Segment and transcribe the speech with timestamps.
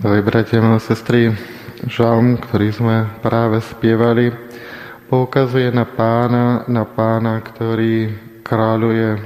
[0.00, 1.28] Milí bratia, milé sestry,
[1.84, 4.32] žalm, ktorý sme práve spievali,
[5.12, 8.08] poukazuje na pána, na pána, ktorý
[8.40, 9.20] kráľuje.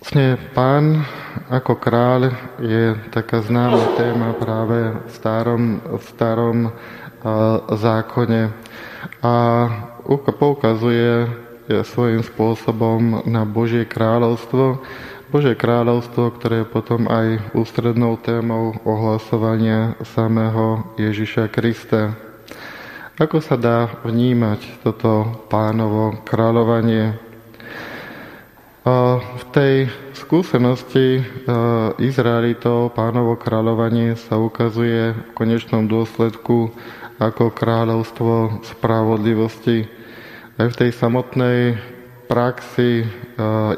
[0.00, 1.04] Vlastne pán
[1.52, 2.32] ako kráľ
[2.64, 6.58] je taká známa téma práve v starom, v starom
[7.76, 8.48] zákone
[9.20, 9.34] a
[10.32, 11.28] poukazuje
[11.68, 14.80] svojím spôsobom na Božie kráľovstvo,
[15.32, 22.12] Božie kráľovstvo, ktoré je potom aj ústrednou témou ohlasovania samého Ježiša Krista.
[23.16, 27.16] Ako sa dá vnímať toto pánovo kráľovanie?
[28.84, 31.24] V tej skúsenosti
[31.96, 36.68] Izraelitov pánovo kráľovanie sa ukazuje v konečnom dôsledku
[37.16, 39.88] ako kráľovstvo spravodlivosti.
[40.60, 41.80] Aj v tej samotnej
[42.26, 43.04] praxi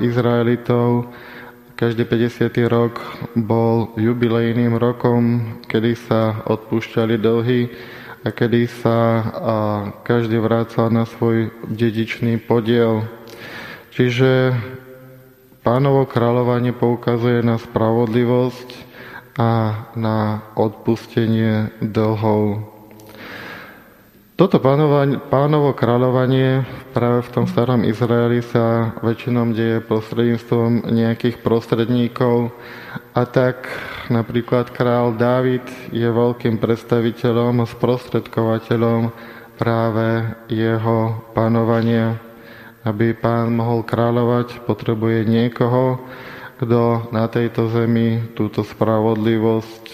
[0.00, 1.10] Izraelitov
[1.76, 2.56] každý 50.
[2.72, 3.04] rok
[3.36, 7.68] bol jubilejným rokom, kedy sa odpúšťali dlhy
[8.24, 8.98] a kedy sa
[10.00, 13.04] každý vrácal na svoj dedičný podiel.
[13.92, 14.56] Čiže
[15.60, 18.68] pánovo kráľovanie poukazuje na spravodlivosť
[19.36, 19.50] a
[19.96, 22.75] na odpustenie dlhov.
[24.36, 32.52] Toto pánovo kráľovanie práve v tom starom Izraeli sa väčšinou deje prostredníctvom nejakých prostredníkov
[33.16, 33.64] a tak
[34.12, 39.08] napríklad král Dávid je veľkým predstaviteľom a sprostredkovateľom
[39.56, 42.20] práve jeho panovania.
[42.84, 45.96] Aby pán mohol kráľovať, potrebuje niekoho,
[46.60, 49.84] kto na tejto zemi túto spravodlivosť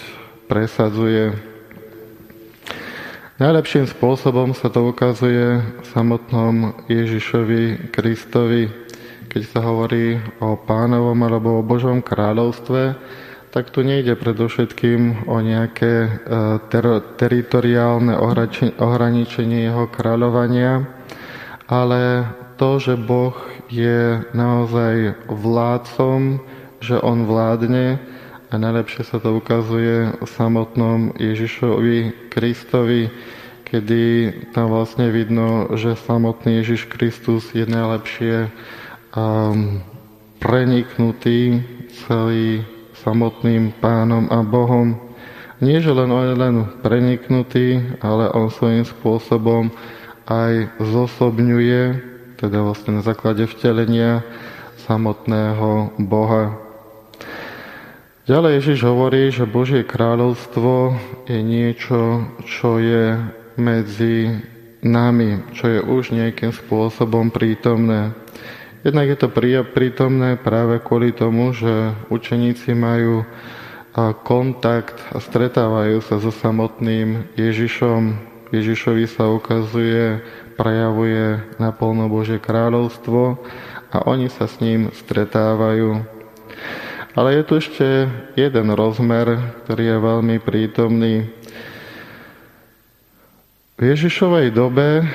[0.51, 1.52] presadzuje.
[3.33, 8.69] Najlepším spôsobom sa to ukazuje v samotnom Ježišovi Kristovi,
[9.25, 12.93] keď sa hovorí o pánovom alebo o Božom kráľovstve,
[13.49, 16.09] tak tu nejde predovšetkým o nejaké e,
[16.69, 18.13] ter- teritoriálne
[18.77, 20.85] ohraničenie jeho kráľovania,
[21.65, 22.29] ale
[22.61, 23.33] to, že Boh
[23.65, 26.37] je naozaj vládcom,
[26.85, 27.97] že On vládne
[28.53, 33.09] a najlepšie sa to ukazuje v samotnom Ježišovi Kristovi,
[33.65, 34.01] kedy
[34.53, 38.53] tam vlastne vidno, že samotný Ježiš Kristus je najlepšie
[39.17, 39.81] um,
[40.37, 41.65] preniknutý
[42.05, 42.61] celý
[43.01, 45.01] samotným pánom a Bohom.
[45.57, 46.55] Nie, že len on je len
[46.85, 49.73] preniknutý, ale on svojím spôsobom
[50.29, 51.81] aj zosobňuje,
[52.37, 54.21] teda vlastne na základe vtelenia
[54.85, 56.72] samotného Boha.
[58.23, 60.95] Ďalej Ježiš hovorí, že Božie kráľovstvo
[61.27, 63.19] je niečo, čo je
[63.59, 64.39] medzi
[64.79, 68.15] nami, čo je už nejakým spôsobom prítomné.
[68.87, 69.27] Jednak je to
[69.75, 73.27] prítomné práve kvôli tomu, že učeníci majú
[74.23, 78.31] kontakt a stretávajú sa so samotným Ježišom.
[78.55, 80.23] Ježišovi sa ukazuje,
[80.55, 83.35] prejavuje naplno Božie kráľovstvo
[83.91, 86.07] a oni sa s ním stretávajú.
[87.13, 91.29] Ale je tu ešte jeden rozmer, ktorý je veľmi prítomný.
[93.77, 95.05] V Ježišovej dobe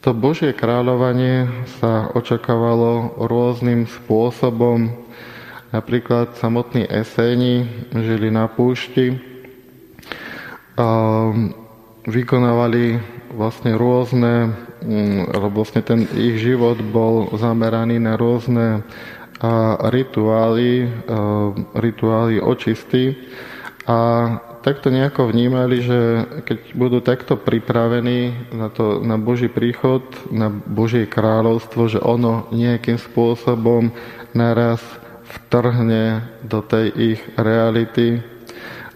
[0.00, 1.44] to Božie kráľovanie
[1.76, 4.96] sa očakávalo rôznym spôsobom.
[5.76, 9.20] Napríklad samotní eséni žili na púšti
[10.80, 10.88] a
[12.08, 12.96] vykonávali
[13.36, 18.80] vlastne rôzne, mm, alebo vlastne ten ich život bol zameraný na rôzne
[19.42, 20.86] a rituály,
[21.74, 23.18] rituály očisty
[23.90, 23.98] a
[24.62, 25.98] takto nejako vnímali, že
[26.46, 33.02] keď budú takto pripravení na, to, na Boží príchod, na Božie kráľovstvo, že ono nejakým
[33.02, 33.90] spôsobom
[34.30, 34.78] naraz
[35.26, 38.22] vtrhne do tej ich reality.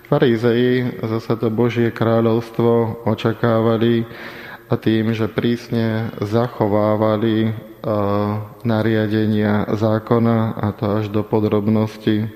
[0.07, 4.07] Farizei zase to Božie kráľovstvo očakávali
[4.75, 7.55] tým, že prísne zachovávali
[8.67, 12.27] nariadenia zákona a to až do podrobnosti.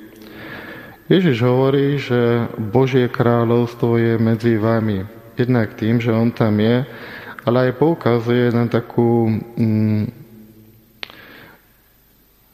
[1.11, 5.03] Ježiš hovorí, že Božie kráľovstvo je medzi vami.
[5.35, 6.87] Jednak tým, že On tam je,
[7.43, 9.27] ale aj poukazuje na takú
[9.59, 10.07] mm,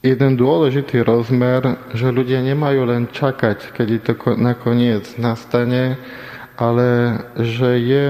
[0.01, 6.01] jeden dôležitý rozmer, že ľudia nemajú len čakať, keď to nakoniec nastane,
[6.57, 8.07] ale že je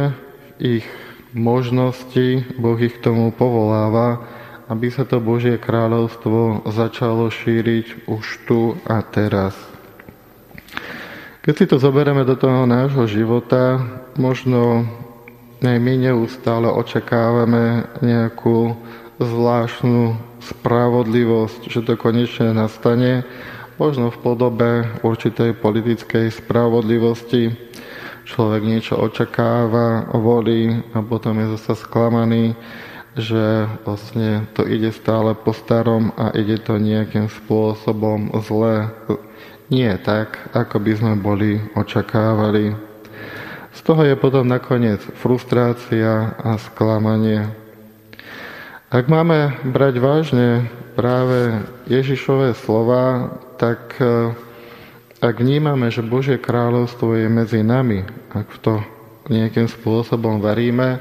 [0.62, 0.87] ich
[1.34, 4.23] možnosti, Boh ich k tomu povoláva,
[4.67, 9.55] aby sa to Božie kráľovstvo začalo šíriť už tu a teraz.
[11.46, 13.78] Keď si to zoberieme do toho nášho života,
[14.19, 14.82] možno
[15.62, 18.75] aj my neustále očakávame nejakú
[19.23, 23.23] zvláštnu spravodlivosť, že to konečne nastane,
[23.78, 24.70] možno v podobe
[25.06, 27.55] určitej politickej spravodlivosti.
[28.26, 32.58] Človek niečo očakáva, volí a potom je zase sklamaný,
[33.14, 38.90] že vlastne to ide stále po starom a ide to nejakým spôsobom zle.
[39.70, 42.75] Nie tak, ako by sme boli očakávali.
[43.70, 47.46] Z toho je potom nakoniec frustrácia a sklamanie.
[48.90, 50.49] Ak máme brať vážne
[50.99, 54.32] práve Ježišové slova, tak e,
[55.20, 58.84] ak vnímame, že Božie kráľovstvo je medzi nami, ak to
[59.32, 61.00] nejakým spôsobom veríme,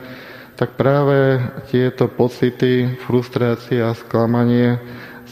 [0.55, 4.79] tak práve tieto pocity, frustrácia a sklamanie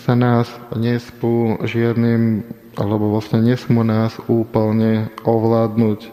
[0.03, 2.43] sa nás nespú žiadnym,
[2.75, 6.11] alebo vlastne nesmú nás úplne ovládnuť.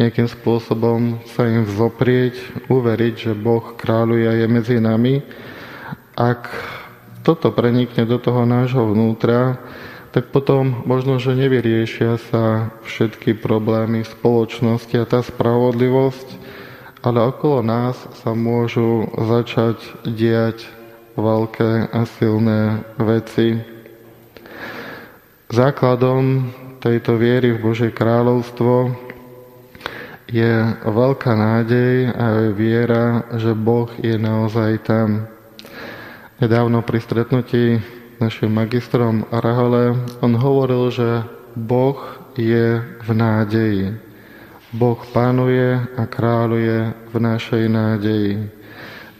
[0.00, 2.36] Nejakým spôsobom sa im vzoprieť,
[2.68, 5.20] uveriť, že Boh kráľuje je medzi nami.
[6.16, 6.48] Ak
[7.20, 9.60] toto prenikne do toho nášho vnútra,
[10.16, 16.40] tak potom možno, že nevyriešia sa všetky problémy spoločnosti a tá spravodlivosť,
[17.04, 19.76] ale okolo nás sa môžu začať
[20.08, 20.64] diať
[21.20, 23.60] veľké a silné veci.
[25.52, 26.48] Základom
[26.80, 28.96] tejto viery v Božie kráľovstvo
[30.32, 35.28] je veľká nádej a viera, že Boh je naozaj tam.
[36.40, 41.24] Nedávno pri stretnutí našim magistrom Rahole on hovoril, že
[41.56, 41.98] Boh
[42.36, 43.96] je v nádeji.
[44.72, 48.34] Boh pánuje a kráľuje v našej nádeji.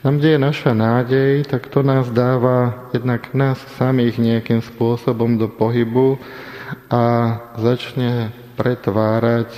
[0.05, 5.51] Tam, kde je naša nádej, tak to nás dáva jednak nás samých nejakým spôsobom do
[5.51, 6.21] pohybu
[6.93, 9.51] a začne pretvárať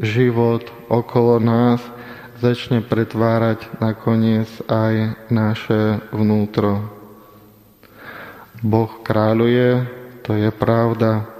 [0.00, 1.82] život okolo nás–
[2.38, 6.97] začne pretvárať nakoniec aj naše vnútro.
[8.62, 9.86] Boh kráľuje,
[10.26, 11.30] to je pravda,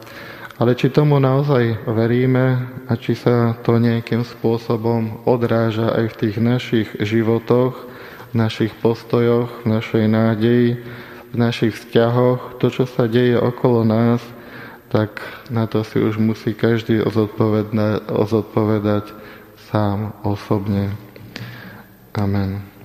[0.58, 6.36] ale či tomu naozaj veríme a či sa to nejakým spôsobom odráža aj v tých
[6.42, 7.74] našich životoch,
[8.30, 10.82] v našich postojoch, v našej nádeji,
[11.30, 14.22] v našich vzťahoch, to, čo sa deje okolo nás,
[14.88, 15.20] tak
[15.52, 17.04] na to si už musí každý
[18.08, 19.04] ozodpovedať
[19.68, 20.96] sám osobne.
[22.16, 22.77] Amen.